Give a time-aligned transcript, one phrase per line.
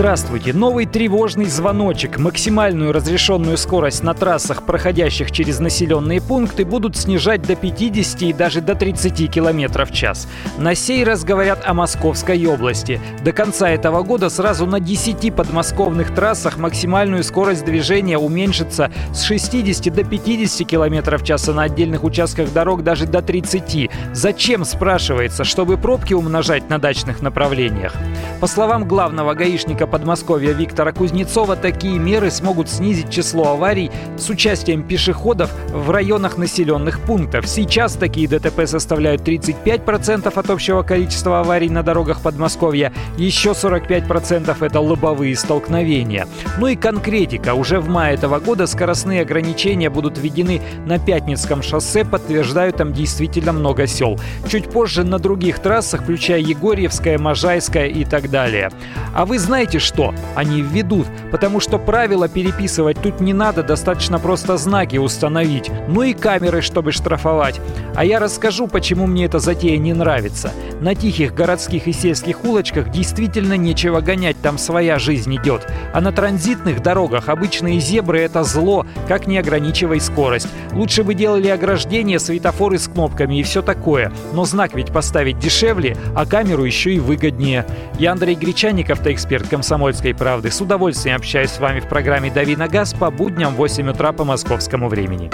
[0.00, 0.54] Здравствуйте!
[0.54, 2.18] Новый тревожный звоночек.
[2.18, 8.62] Максимальную разрешенную скорость на трассах, проходящих через населенные пункты, будут снижать до 50 и даже
[8.62, 10.26] до 30 км в час.
[10.56, 12.98] На сей раз говорят о Московской области.
[13.22, 19.94] До конца этого года сразу на 10 подмосковных трассах максимальную скорость движения уменьшится с 60
[19.94, 23.90] до 50 км в час, а на отдельных участках дорог даже до 30.
[24.14, 27.92] Зачем, спрашивается, чтобы пробки умножать на дачных направлениях?
[28.40, 34.82] По словам главного гаишника Подмосковья Виктора Кузнецова, такие меры смогут снизить число аварий с участием
[34.82, 37.48] пешеходов в районах населенных пунктов.
[37.48, 42.92] Сейчас такие ДТП составляют 35% от общего количества аварий на дорогах Подмосковья.
[43.18, 46.28] Еще 45% это лобовые столкновения.
[46.58, 47.54] Ну и конкретика.
[47.54, 53.52] Уже в мае этого года скоростные ограничения будут введены на Пятницком шоссе, подтверждают там действительно
[53.52, 54.18] много сел.
[54.48, 58.70] Чуть позже на других трассах, включая Егорьевская, Можайская и так далее.
[59.12, 64.56] А вы знаете, что они введут, потому что правила переписывать тут не надо, достаточно просто
[64.56, 67.60] знаки установить, ну и камеры, чтобы штрафовать.
[67.96, 70.52] А я расскажу, почему мне эта затея не нравится.
[70.80, 75.66] На тихих городских и сельских улочках действительно нечего гонять, там своя жизнь идет.
[75.92, 80.48] А на транзитных дорогах обычные зебры— это зло, как не ограничивай скорость.
[80.72, 84.12] Лучше бы делали ограждения, светофоры с кнопками и все такое.
[84.32, 87.66] Но знак ведь поставить дешевле, а камеру еще и выгоднее.
[87.98, 90.50] Я Андрей Гречаников, автоэксперт комсомольского «Комсомольской правды».
[90.50, 94.10] С удовольствием общаюсь с вами в программе «Дави на газ» по будням в 8 утра
[94.10, 95.30] по московскому времени.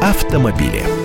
[0.00, 0.99] Автомобили.